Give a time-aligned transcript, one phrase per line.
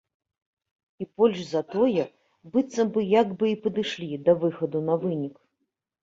[1.03, 2.05] І больш за тое,
[2.55, 5.35] быццам бы як бы і падышлі да выхаду на вынік.